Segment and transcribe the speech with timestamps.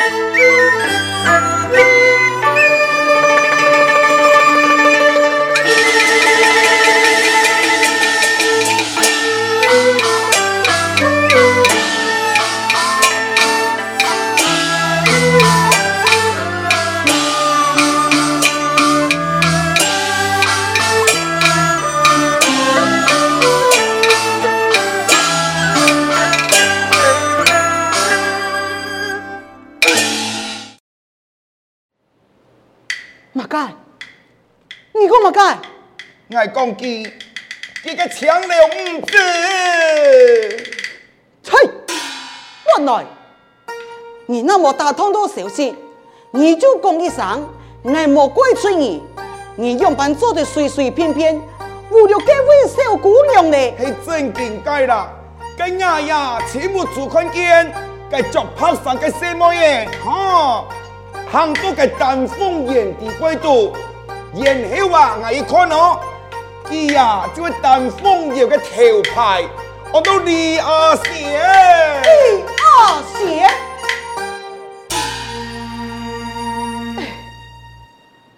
[0.00, 0.30] you
[36.44, 37.10] 爱讲记，
[37.82, 39.16] 这个强了五子。
[41.42, 41.52] 切，
[42.76, 43.06] 原来
[44.26, 45.74] 你那么大通都消息，
[46.32, 47.48] 你就讲一声，
[47.86, 49.02] 爱莫怪罪你。
[49.56, 53.56] 你样板做的随随便便，误了这位小姑娘呢？
[53.78, 55.10] 是真境界啦，
[55.56, 57.72] 跟丫丫切莫做看见，
[58.10, 59.88] 该做拍上个什么嘢？
[60.04, 60.66] 哈，
[61.32, 63.72] 行多个丹凤眼的贵度，
[64.34, 65.98] 然后啊，我一看哦。
[66.70, 68.64] 伊呀，这位丹凤爷的头
[69.14, 69.44] 牌，
[69.92, 71.04] 我都李阿贤。
[72.02, 73.48] 李阿贤，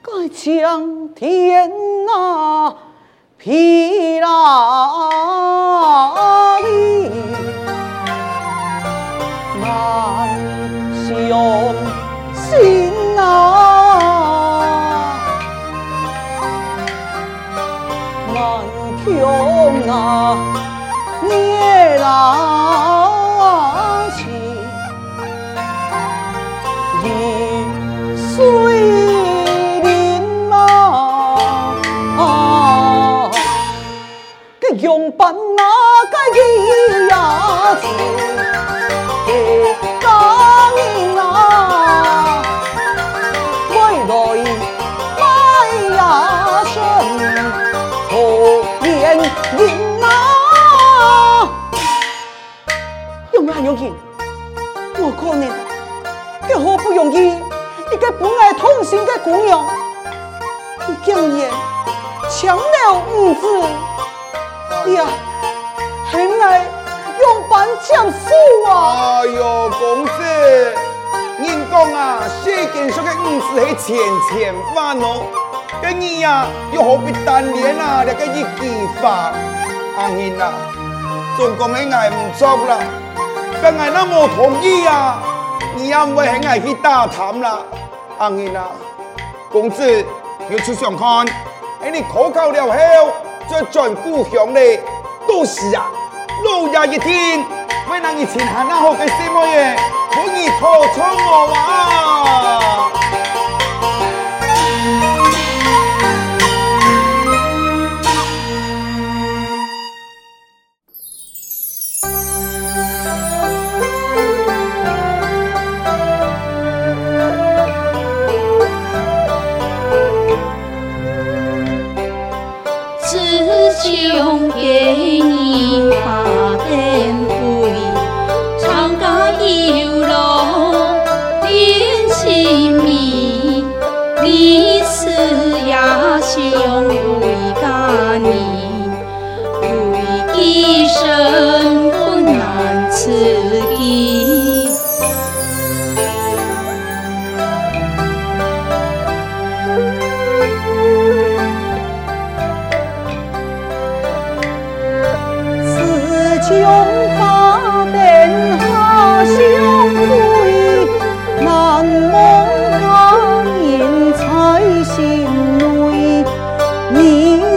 [0.02, 1.70] 该将天
[2.14, 2.74] 啊，
[3.38, 4.26] 劈哪
[6.60, 7.10] 里？
[9.62, 9.64] 难
[11.06, 11.10] 相
[19.96, 20.36] 啊，
[21.22, 22.04] 孽郎
[24.14, 24.28] 情，
[27.02, 27.06] 一
[28.34, 28.36] 岁
[29.80, 30.54] 零啊，
[34.60, 35.62] 个样板那
[36.12, 36.38] 个一
[37.08, 37.14] 呀
[37.80, 37.84] 子。
[58.86, 59.66] 心的姑娘，
[60.86, 61.50] 你竟然
[62.30, 63.62] 抢了儿子，
[64.70, 65.04] 哎呀，
[66.12, 66.64] 很爱
[67.20, 69.22] 用板讲数啊！
[69.22, 70.22] 哎呦，公子，
[71.40, 73.98] 人讲啊，世间上的儿子是千
[74.30, 75.26] 千万哦，
[75.82, 78.04] 跟你呀又何必单恋啊？
[78.06, 79.32] 那个一句话，
[79.98, 80.52] 阿英啊，
[81.36, 82.78] 总讲的爱唔错啦。
[83.60, 85.18] 跟俺那么同意啊，
[85.74, 87.58] 你也唔会很爱去打探啦，
[88.18, 88.70] 阿英啊，
[89.52, 90.04] 公子
[90.50, 91.26] 要出上看，
[91.82, 93.12] 哎你考考了后
[93.48, 94.80] 再转故乡嘞，
[95.28, 95.90] 都是啊
[96.44, 97.44] 老爷一听，
[97.90, 99.76] 为难以前下那好个什么耶，
[100.12, 102.65] 可以托出我啊。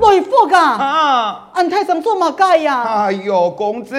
[0.00, 0.56] 来福噶！
[0.56, 2.82] 啊，安太上做马介呀？
[2.82, 3.96] 哎呦，公子，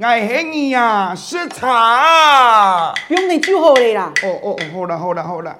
[0.00, 2.94] 爱恨你呀，是茶。
[3.08, 4.12] 不用你就好了啦。
[4.22, 5.56] 哦哦哦，好了好了好了。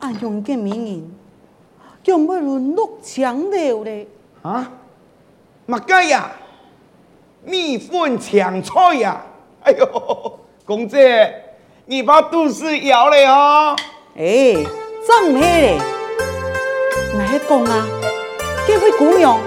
[0.00, 1.12] 俺用个名人。
[2.02, 4.08] 叫乜论六强了嘞？
[4.42, 4.70] 啊，
[5.68, 6.30] 乜鸡呀？
[7.44, 9.20] 蜜粉抢菜呀？
[9.64, 10.96] 哎呦，公子，
[11.86, 13.76] 你把肚子摇了哦。
[14.16, 14.54] 哎，
[15.06, 15.78] 怎黑嘞？
[17.14, 17.86] 我系讲啊，
[18.66, 19.38] 这位姑娘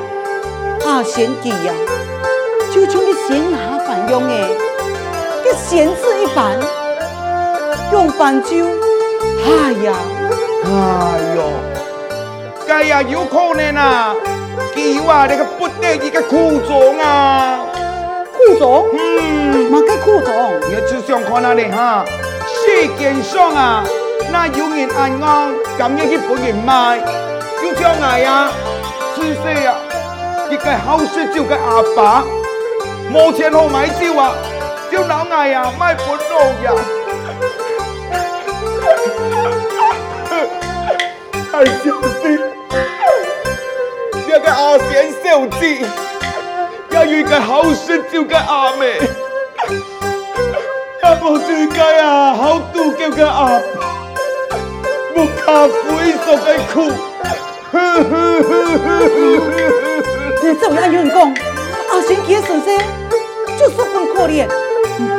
[0.85, 1.73] 啊贤记呀，
[2.71, 3.57] 就像你仙下
[3.87, 4.47] 凡用的，
[5.43, 6.59] 跟仙子一般，
[7.91, 8.67] 用饭酒，
[9.43, 9.95] 哎呀，
[10.63, 10.69] 哎
[11.35, 11.41] 呦，
[12.67, 14.15] 该呀有可能啊，
[14.75, 17.59] 佢话你个不得已个苦衷啊，
[18.31, 18.85] 苦衷？
[18.93, 20.53] 嗯，嘛个苦衷？
[20.69, 22.05] 你只想看那里哈，
[22.45, 23.83] 世间上啊，
[24.31, 26.99] 那有人安安，咁样去帮人卖，
[27.65, 28.51] 就像我呀，
[29.15, 29.73] 是谁呀？
[30.51, 32.23] 一个好食酒个阿爸，
[33.11, 34.35] 冇钱好买酒啊，
[34.91, 36.71] 就老爱呀卖不动呀。
[41.51, 41.85] 太小
[42.21, 42.39] 心！
[44.27, 45.65] 这个阿贤小子，
[46.91, 48.99] 要有一个好食酒个阿妹，
[51.01, 53.59] 要不就该啊好赌叫个阿爸，
[55.15, 56.93] 不怕非受个苦。
[60.41, 61.17] 你怎么样有人讲？
[61.91, 62.67] 阿贤姐先生
[63.57, 64.47] 就是很可怜，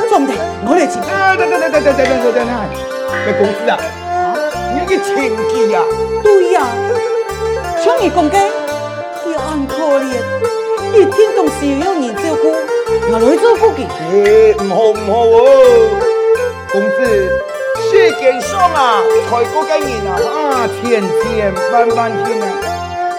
[0.09, 0.33] 总得
[0.65, 1.01] 我来请。
[1.01, 1.07] 等
[1.37, 2.47] 等等等等等等等等，
[3.25, 3.73] 这公子啊，
[4.73, 5.07] 你个亲
[5.49, 5.75] 戚呀？
[6.23, 6.55] 对呀，
[7.83, 8.35] 像你讲的，
[9.23, 10.05] 他很可怜，
[10.93, 12.43] 一天都需要人照顾，
[13.09, 13.77] 我来照顾佢。
[14.11, 15.39] 诶，唔好唔好哦，
[16.71, 16.97] 公子，
[17.97, 22.45] 世间爽啊，才过几年啊，啊，千千万万千啊，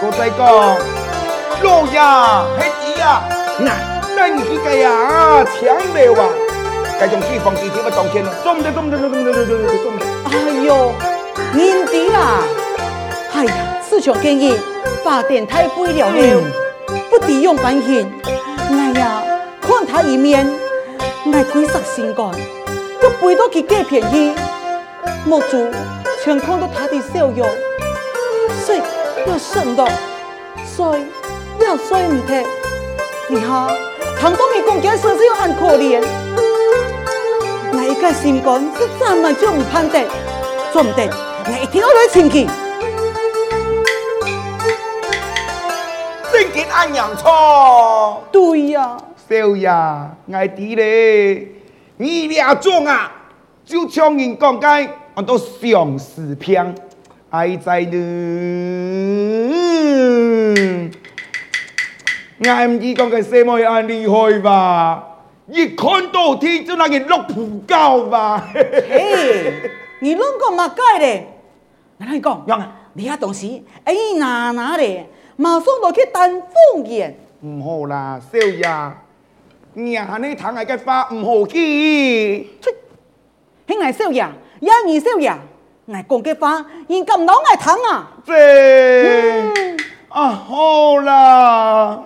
[0.01, 0.39] 我再讲，
[1.65, 3.25] 老呀，兄弟呀，
[3.59, 3.75] 嗱，
[4.17, 6.31] 等佢个呀，啊，抢了啊，
[7.01, 10.05] 该种地方地点要当钱咯，总得总得总得总得总得总得。
[10.31, 10.93] 哎呦，
[11.53, 12.45] 年底啦！
[13.35, 13.53] 哎呀，
[13.91, 14.57] 市场建议
[15.03, 16.41] 发电太贵了了，
[17.11, 18.09] 不抵用半钱。
[18.71, 19.25] 哎呀，
[19.61, 20.49] 看他一面，
[21.33, 22.31] 爱鬼杀心肝，
[23.03, 24.37] 都背到去几便宜，
[25.25, 25.61] 莫做
[26.25, 27.49] 全看到他的笑容，
[28.65, 28.83] 所以
[29.27, 29.89] 要省到，
[30.65, 31.03] 所以
[31.61, 32.45] 要所以唔得。
[33.29, 33.69] 你看，
[34.19, 36.03] 唐东你讲嘅说是又很可怜，
[37.73, 40.03] 那一个心肝是怎么就唔盼得，
[40.73, 41.09] 做唔得，
[41.45, 42.49] 我一定要来请佢。
[46.33, 48.97] 真见安阳错，对呀，
[49.29, 49.69] 少爷，
[50.33, 51.49] 爱弟嘞，
[51.97, 53.13] 你俩种啊，
[53.69, 56.75] 就像人讲解，我都相思片，
[57.29, 58.01] 爱在呢，
[62.45, 65.05] 爱唔知讲嘅什么安厉害吧？
[65.49, 69.53] 一看到天就那个落普高吧，嘿，
[70.01, 71.27] 你啷个嘛改嘞？
[71.99, 75.11] 我同你讲，样啊，你遐东西，哎，哪哪嘞？
[75.37, 76.41] 马上就去丹
[76.73, 77.15] 凤眼。
[77.43, 78.67] 唔好啦，少爷，
[79.75, 82.49] 你啊你谈下嘅花唔好记。
[83.69, 84.27] 切，兄弟少爷，
[84.61, 85.37] 一二少爷，
[85.87, 88.11] 我讲嘅话，现咁老爱听啊。
[88.27, 89.77] 这、嗯、
[90.09, 92.03] 啊好啦。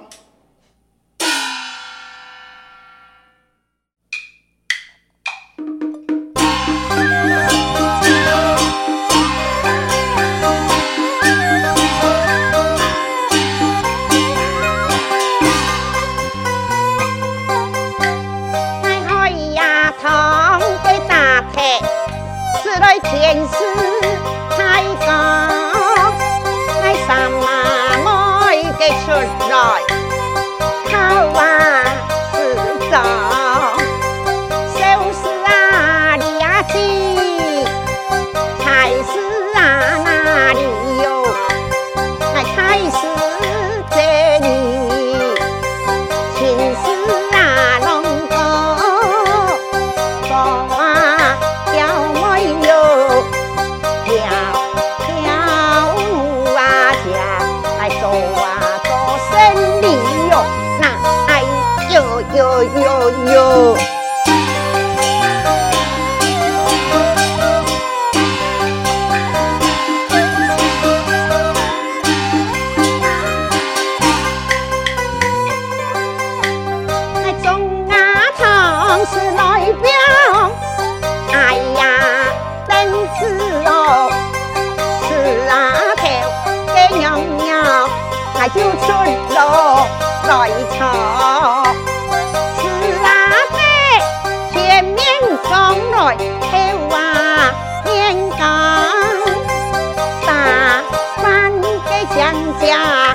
[102.70, 103.14] จาก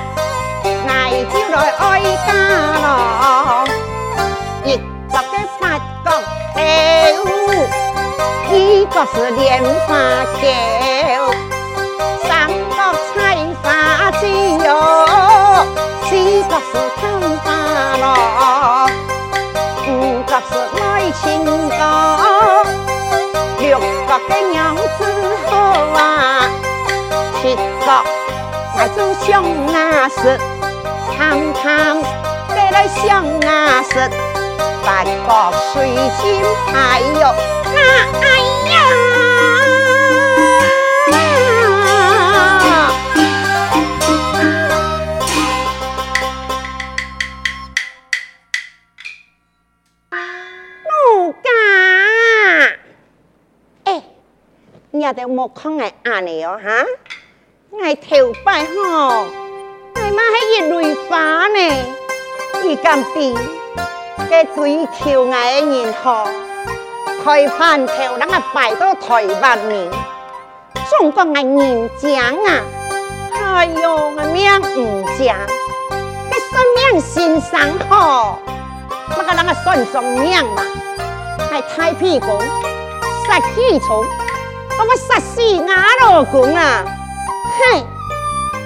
[0.90, 2.42] นายที่รอยอ้อยกา
[2.82, 2.98] หนอ
[4.66, 4.80] อีก
[5.12, 6.24] ปักได้ปัดกอก
[6.56, 6.60] เอ
[7.20, 7.22] ว
[8.50, 8.62] อี
[8.94, 10.04] ก็เสือเดียนฟ้า
[10.38, 10.44] เก
[11.20, 11.22] ว
[12.28, 13.30] สามก็ใช้
[13.64, 13.80] ฟ้า
[14.22, 14.68] จีโย
[16.08, 17.60] สีก็เสือข้างตา
[18.00, 18.16] หนอ
[20.30, 21.42] กับเสือน้อยชิง
[21.80, 21.96] ก็
[23.58, 25.62] เดี๋ยวกับได้ยังซื้อหั
[25.94, 25.96] ว
[27.38, 28.17] ชิดกอก
[28.78, 29.42] 爱做香
[29.74, 30.38] 啊事，
[31.16, 32.00] 堂堂
[32.48, 34.08] 带来香啊事，
[34.86, 35.10] 八个
[35.72, 35.88] 水
[36.22, 36.40] 晶
[36.72, 37.20] 哎呦。
[38.22, 38.38] 哎
[38.70, 38.72] 呀！
[50.84, 51.50] 奴家，
[53.86, 54.04] 哎，
[54.92, 56.70] 你也得莫看我安尼哦哈！
[57.70, 59.26] 我头摆吼，
[59.94, 61.58] 我妈还一蕊花呢，
[62.64, 66.26] 伊敢比个追求我的人吼。
[67.22, 69.90] 开饭头，人啊摆到台湾面，
[70.90, 72.64] 中国嘅人讲啊，
[73.32, 75.36] 哎呦，我命唔讲，
[76.30, 78.38] 你算命先生好，
[79.10, 80.62] 乜个人啊算算命嘛，
[81.50, 82.26] 系太屁股，
[83.26, 84.06] 杀气虫，
[84.78, 86.84] 我我杀死我老公啊，
[87.58, 87.86] 哼，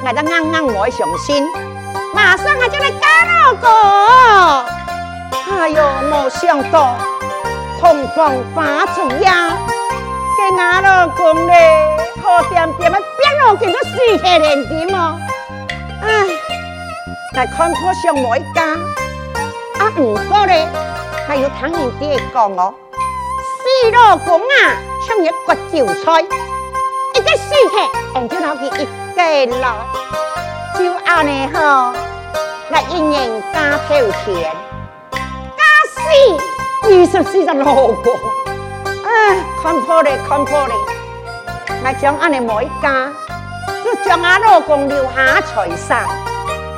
[0.04, 1.46] 我都啱啱冇相信，
[2.14, 3.68] 马上我就嚟嫁老公，
[5.56, 6.96] 哎呦，冇想到。
[7.80, 9.56] 同房花烛呀，
[10.38, 11.84] 给俺老公嘞，
[12.22, 15.18] 好点点啊，变了见到死气连天哦！
[16.00, 16.06] 唉，
[17.34, 18.62] 来看破上某一家，
[19.80, 20.68] 啊唔过嘞，
[21.26, 22.72] 还有听人爹讲哦，
[23.58, 26.24] 死老公啊，像一个韭菜，
[27.22, 27.74] 个死气，
[28.14, 29.74] 人就攞佢一个啦，
[30.78, 31.92] 就按呢好，
[32.70, 34.50] 来一年加头钱，
[35.12, 35.62] 加
[35.92, 36.00] 死。
[36.84, 38.12] 二十四十老公，
[39.06, 40.74] 哎，看破咧，看破咧，
[41.80, 43.08] 咪将俺哋每家，
[43.84, 46.08] 就将俺老公留下财产，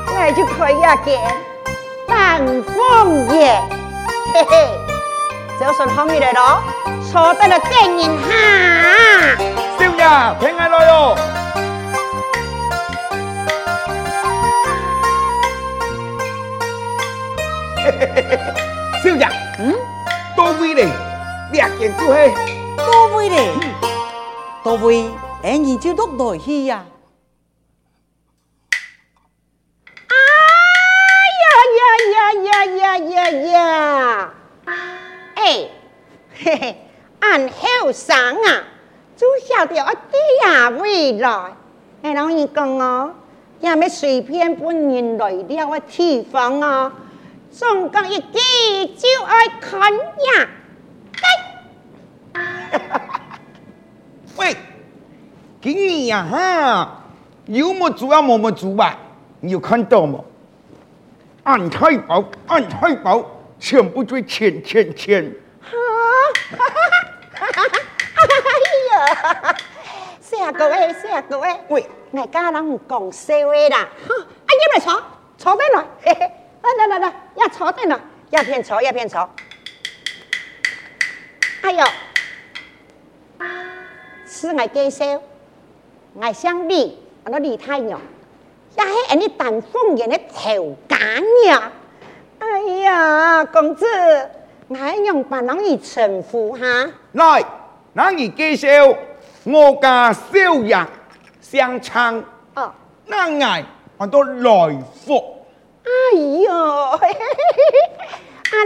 [0.07, 1.19] 我就可以啊见
[2.07, 3.59] 丹凤爷，
[4.35, 4.69] 嘿嘿，
[5.59, 6.63] 就算后面嚟咯，
[7.15, 9.37] 坐得了见人哈，
[9.79, 10.03] 少爷
[10.41, 11.17] 平安来哟，
[17.77, 18.37] 嘿嘿嘿嘿，
[19.01, 19.25] 少爷，
[19.61, 19.63] 嗯。
[20.35, 20.89] 多位嘞，
[21.53, 22.35] 两件就系
[22.79, 23.53] 多位嘞，
[24.65, 25.09] 多位，
[25.45, 26.85] 哎，你就落台去呀？
[30.09, 30.17] 哎
[31.45, 31.47] 呀
[32.11, 34.35] 呀呀呀呀呀！
[35.37, 35.71] 哎，
[36.35, 36.84] 嘿嘿，
[37.33, 38.65] 俺后生啊，
[39.17, 41.53] 就晓得我爹呀未来。
[42.03, 43.15] 哎，老二讲哦，
[43.61, 46.93] 也没随便本人来了我地方啊。
[47.51, 50.49] 总共一记就爱看呀！
[54.37, 54.57] 喂，
[55.63, 57.01] 今年呀哈，
[57.47, 58.99] 有么做啊，么么做吧？
[59.41, 60.19] 你有看到吗？
[61.45, 63.25] 按太保，按太保，
[63.61, 65.33] 全部追钱钱钱！
[65.61, 65.71] 哈
[68.15, 68.23] 哎
[68.91, 69.57] 呀，
[70.21, 71.61] 谢谢各位，谢谢各位。
[71.69, 73.89] 喂，我家人唔讲笑话啦。
[74.09, 74.15] 哈，
[74.47, 75.03] 哎，你来坐，
[75.39, 75.85] 坐边来。
[76.03, 76.31] 嘿嘿。
[76.65, 79.29] 来来来来，要坐定了，要片坐，要片坐。
[81.61, 81.85] 哎呦，
[84.27, 85.21] 是我介绍，
[86.15, 88.01] 我姓李，我叫李太阳，
[88.79, 90.97] 也是俺哋丹凤眼的头家
[91.47, 91.71] 呀。
[92.39, 93.87] 哎呀，公子，
[94.69, 96.61] 我用扮啷个称呼哈？
[97.13, 97.45] 来，
[97.93, 98.67] 那你介绍，
[99.45, 100.87] 我家少爷
[101.41, 102.25] 姓昌。
[102.55, 102.73] 哦，
[103.07, 103.65] 那俺
[103.99, 105.45] 我都来福。
[105.85, 106.99] 哎呦，阿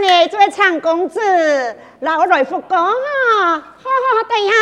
[0.01, 1.19] 你这位长公子，
[1.99, 2.93] 老来福讲啊，
[3.51, 4.53] 好好等一下，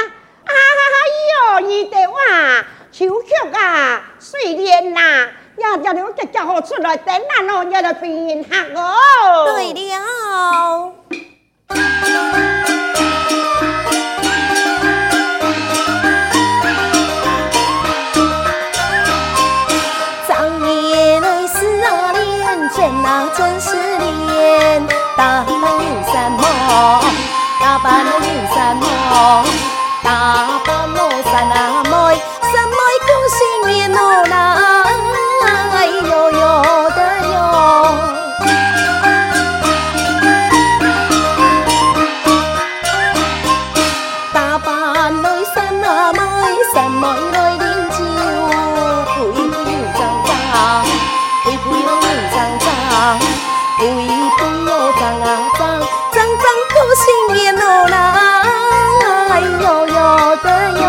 [0.46, 0.52] 哎
[1.62, 2.18] 呦，你的话，
[2.92, 4.92] 秋菊啊，水莲
[5.58, 9.56] 呀，要要你我叫好出来等下咯，要来变客哦。
[9.56, 10.94] 对了。
[23.04, 24.86] 那真是脸，
[25.18, 25.80] 打扮有
[26.12, 26.44] 什么？
[27.60, 28.06] 打扮
[47.00, 47.60] 妹来饮
[47.94, 47.98] 酒，
[49.14, 49.54] 杯又
[49.94, 50.30] 脏脏，
[51.46, 51.90] 杯杯又
[52.34, 52.66] 脏脏，
[53.78, 53.98] 杯杯
[54.66, 55.02] 又脏
[55.58, 55.62] 脏，
[56.12, 57.62] 脏脏可心也怒，
[59.30, 59.96] 哎呦呦
[60.38, 60.46] 的
[60.80, 60.82] 哟。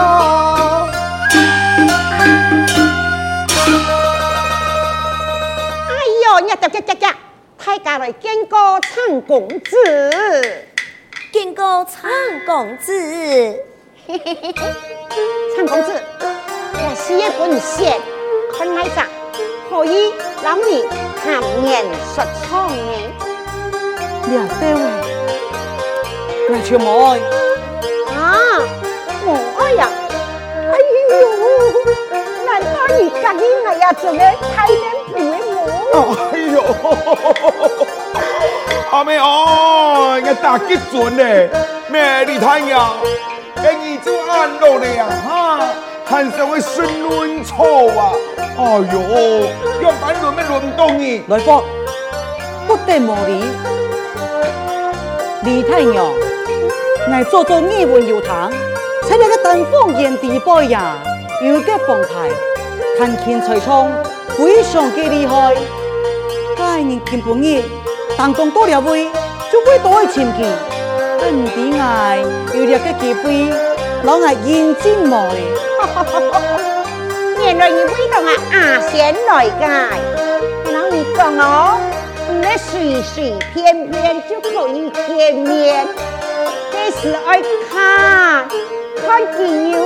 [5.88, 5.90] 哎
[6.24, 7.04] 呦，你这这这这，
[7.58, 10.64] 大家来见个唱公子，
[11.32, 12.10] 见个唱
[12.46, 13.64] 公子。
[15.54, 15.92] 苍公子，
[16.72, 17.84] 我是一本书，
[18.56, 19.02] 看来着
[19.68, 20.82] 可以让你
[21.22, 21.84] 含言
[22.14, 22.74] 说唱呢。
[24.32, 24.80] 呀，对喂，
[26.48, 27.20] 我全冇爱。
[28.16, 28.24] 啊，
[29.26, 29.28] 冇
[29.60, 29.80] 爱呀？
[30.72, 30.74] 哎
[31.10, 31.12] 呦，
[32.46, 34.20] 难道你家己那样做嘅
[34.56, 35.16] 太难陪
[35.92, 35.92] 我？
[36.32, 36.56] 哎呦！
[38.90, 41.50] 阿妹哦，我大吉准嘞，
[41.88, 42.96] 咩你太阳，
[44.38, 45.58] 给你做安乐的呀哈，
[46.04, 48.12] 喊上个孙伦草啊，
[48.56, 49.00] 哎呦，
[49.82, 51.62] 用板轮没轮到你，来福，
[52.66, 53.44] 不得无礼，
[55.42, 56.06] 李太娘
[57.10, 58.50] 来做做语文有堂，
[59.08, 60.96] 才那个丹凤眼地波呀，
[61.42, 62.30] 有个风台，
[62.98, 63.90] 弹琴吹唱
[64.36, 65.56] 非常嘅厉害，
[66.56, 67.64] 该你听不腻。
[68.16, 69.08] 当中多了位，
[69.52, 70.48] 就会多一千件。
[71.20, 72.18] 本地爱
[72.54, 73.52] 有了个机会，
[74.04, 75.40] 老爱认真么嘞？
[77.40, 79.64] 原来你会同啊阿仙来噶？
[80.72, 81.78] 老你讲哦，
[82.40, 85.86] 那随随便便就可以见面，
[86.72, 88.48] 这是爱看
[89.06, 89.76] 看几有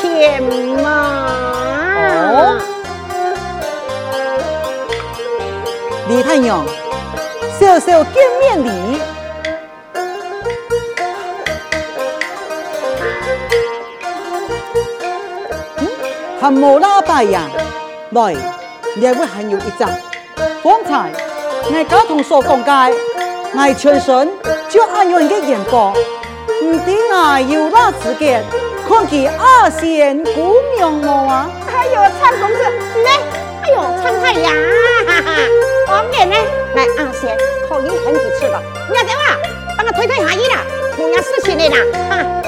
[0.00, 0.42] 钱
[0.82, 0.88] 嘛？
[2.14, 2.58] 哦，
[6.08, 6.64] 李太阳。
[7.60, 8.98] 小小见面礼，
[16.42, 17.48] 还冇喇叭呀？
[18.10, 18.34] 来，
[18.96, 19.88] 两位还有一张。
[20.60, 21.12] 方才
[21.66, 22.92] 我交通所讲解，
[23.54, 24.28] 我全身
[24.68, 25.92] 就按样嘅眼光，
[26.64, 28.26] 唔知我有哪资格
[28.88, 31.48] 看见阿仙姑娘么啊？
[31.64, 32.58] 还有苍公子，
[33.04, 33.10] 呢？
[33.62, 34.52] 哎呦，苍太阳，
[35.06, 35.30] 哈哈，
[35.86, 36.34] 方便呢？
[36.74, 37.38] 来阿仙。
[37.68, 39.22] 可以很几次了，你要怎么？
[39.78, 40.58] 帮我推推下衣啦，
[40.98, 41.76] 有点事情的啦，
[42.10, 42.42] 啊！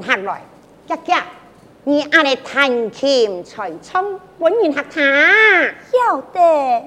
[0.00, 0.42] 太年客来，
[0.86, 1.24] 一家
[1.84, 5.00] 你阿嚟弹琴才唱，本年客他
[5.92, 6.82] 要得。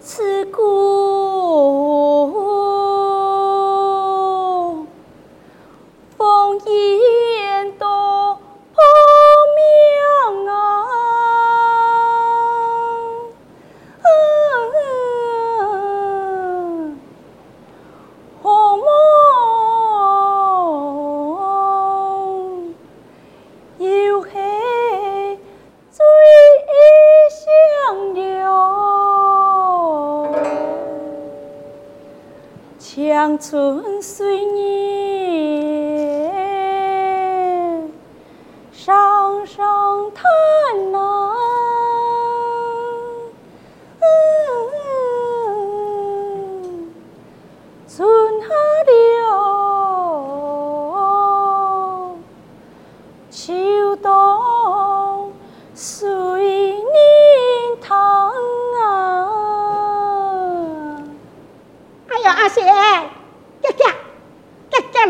[0.00, 0.80] 此故。
[6.18, 6.58] 长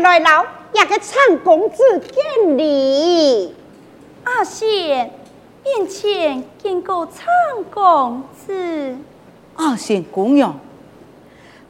[0.01, 3.55] 来老，也个苍公子见礼。
[4.23, 5.11] 阿仙
[5.63, 7.25] 面前见过苍
[7.71, 8.97] 公子。
[9.55, 10.59] 阿仙姑娘，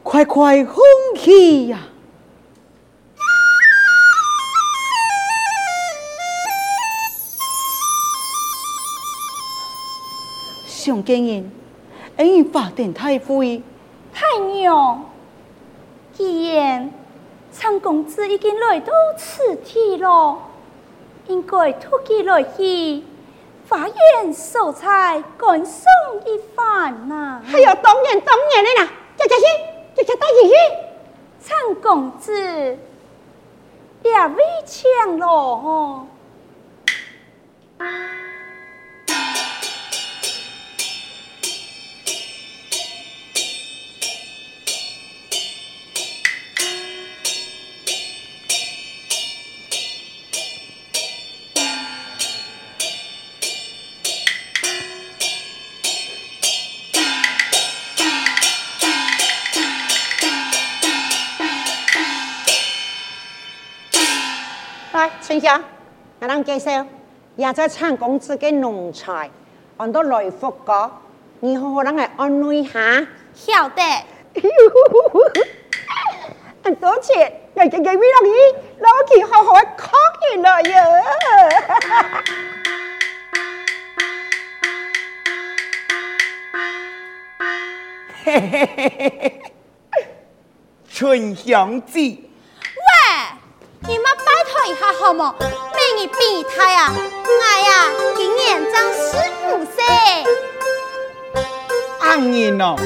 [0.02, 0.76] 快快欢
[1.16, 1.78] 喜呀！
[10.66, 11.52] 上见人，
[12.16, 13.62] 恩法殿太妃，
[14.12, 15.04] 太娘，
[16.14, 16.90] 既然。
[17.52, 20.38] 苍公子已经来到此地了，
[21.26, 23.04] 应该突击来去，
[23.68, 25.84] 花园秀才感送
[26.24, 27.42] 一番呐、啊。
[27.46, 29.44] 还有当然当然的啦，这这去，
[29.94, 30.54] 这这带进去。
[31.40, 32.78] 苍公子，
[34.02, 36.06] 两位强了哦。
[66.22, 66.86] 我啷介绍？
[67.34, 69.28] 也在产公子嘅农财，
[69.76, 70.88] 按到来福哥，
[71.40, 72.78] 你好好啷来安慰下。
[73.34, 73.82] 晓得。
[76.62, 78.30] 很多谢，我今日为了你，
[78.78, 79.90] 老去好好考
[80.30, 80.84] 验了呀。
[88.24, 89.42] 嘿嘿嘿嘿
[89.90, 90.06] 嘿，
[90.88, 92.16] 春香子，喂，
[93.80, 95.34] 你们拜托一下好冇？
[95.82, 99.16] 美女备胎啊，我呀今年长十
[99.48, 99.82] 五岁。
[102.00, 102.76] 安年哦，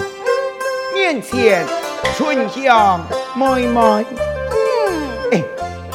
[0.95, 1.67] 面前
[2.17, 4.07] 春香妹妹，
[4.51, 5.45] 嗯，哎，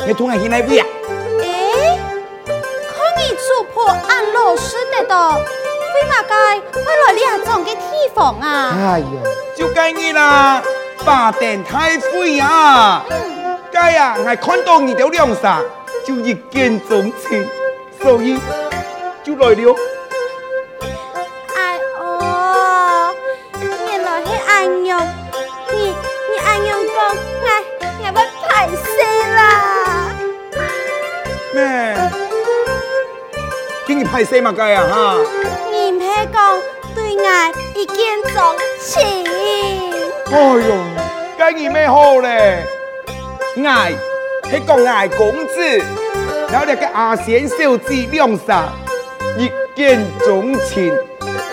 [0.06, 0.86] 你突然间来不呀？
[1.42, 1.98] 哎，
[2.46, 2.54] 看
[3.18, 8.76] 你做破俺老师的到，为嘛该会来两种个地方啊？
[8.78, 9.06] 哎呀，
[9.58, 10.62] 就该你啦，
[11.04, 13.04] 八点太灰啊！
[13.72, 15.64] 该呀，我看到你的脸上
[16.06, 17.48] 就一见钟情，
[18.02, 18.40] 所以
[19.24, 19.76] 就来了。
[21.56, 23.14] 哎哦，
[23.88, 25.08] 原来是安样，
[25.72, 26.98] 你你安样讲，
[27.42, 27.48] 我
[27.84, 28.82] 我要歹势
[29.36, 29.40] 啦。
[31.54, 31.60] 咩？
[33.88, 34.52] 给你拍谁嘛？
[34.56, 35.18] 该呀哈？
[35.72, 36.60] 你唔系讲
[36.96, 37.28] 对我
[37.76, 38.36] 一见钟
[38.82, 39.26] 情？
[40.32, 40.84] 哎呦，
[41.38, 42.66] 该你咩好嘞？
[43.64, 43.94] 爱
[44.52, 45.78] 系讲爱公子，
[46.52, 48.70] 然后那个阿贤小姐脸上
[49.38, 50.94] 一见钟情，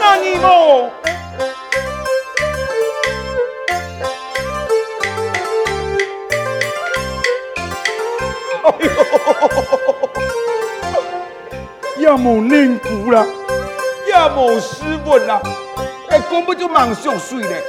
[0.00, 0.90] 那你么？
[8.64, 8.90] 哎呦，
[11.98, 13.24] 也冇凝固啦，
[14.08, 15.40] 也冇失温啦，
[16.08, 17.62] 哎，根本就蛮熟睡的，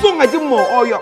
[0.00, 1.00] 送来就冇爱哟。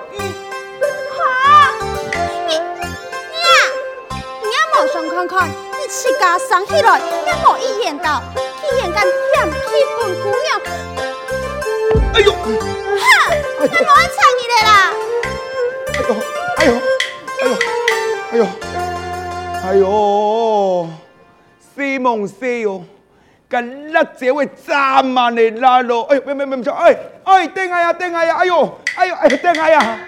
[5.21, 8.23] 看看，你自家生起来也冇一眼到，
[8.65, 9.59] 一眼间甜气
[9.99, 10.59] 本姑娘，
[12.15, 12.39] 哎呦，哈，
[13.61, 14.71] 我冇爱睬你的啦。
[16.57, 16.73] 哎呦，
[17.37, 17.53] 哎呦，
[18.33, 18.47] 哎呦，
[19.63, 20.89] 哎呦，哎呦，
[21.75, 22.83] 西蒙西哟，
[23.47, 29.99] 跟辣椒会炸满的辣咯，哎呦，没没没没，哎哎，等下呀，等下呀，哎呦，哎呦，哎呦，等下呀。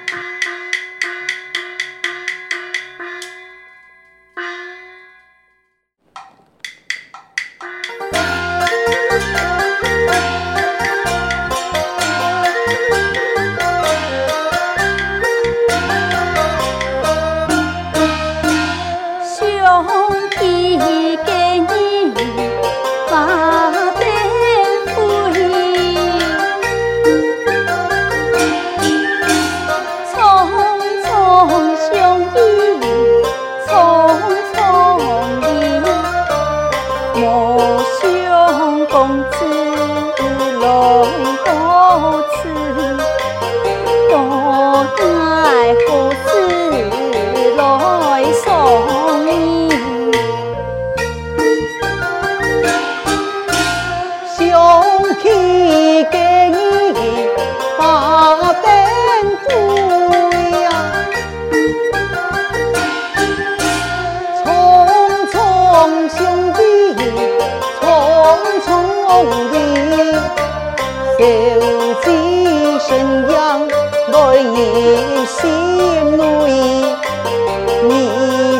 [69.12, 69.18] 手
[72.02, 72.06] 机
[72.80, 72.88] 神
[73.30, 73.68] 阳
[74.08, 74.46] 来夜
[75.26, 75.36] 心
[76.16, 76.20] 内，
[77.82, 77.90] 你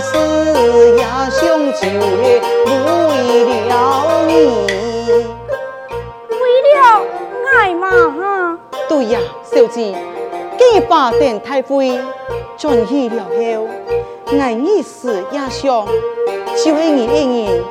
[0.01, 0.11] 是
[0.99, 1.41] 呀兄
[1.73, 3.09] 就为
[3.67, 3.73] 了
[4.27, 4.31] 你。
[6.29, 6.43] 为
[6.75, 6.77] 了
[7.55, 8.59] 爱嘛，
[8.91, 9.97] 对呀，小姐，
[10.59, 11.99] 既八点太会，
[12.59, 13.67] 转去了后，
[14.38, 15.87] 爱你时也想，
[16.62, 17.65] 就会你一人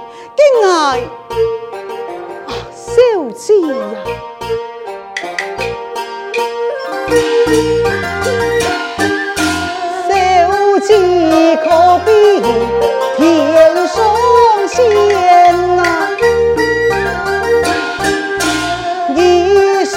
[0.64, 1.00] 更爱，
[3.42, 3.74] 小姐呀。
[10.08, 10.10] 小
[10.86, 10.90] 姐
[11.64, 11.66] 可
[12.06, 12.08] 比
[13.18, 13.20] 天
[13.88, 13.98] 上
[14.68, 14.78] 仙
[15.76, 15.80] 呐、
[19.16, 19.20] 一
[19.86, 19.92] 世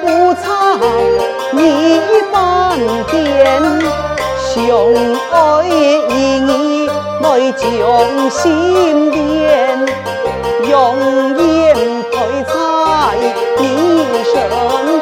[0.00, 0.06] 不
[0.40, 0.46] 差
[1.50, 1.58] 你
[2.30, 2.78] 半
[3.10, 3.18] 点，
[4.38, 4.54] 相
[5.32, 5.34] 爱
[5.66, 6.12] 意
[6.46, 6.48] 义
[7.22, 7.60] 来将
[8.30, 9.16] 心连，
[10.70, 10.72] 永
[11.34, 11.47] 远陪
[13.28, 14.97] 在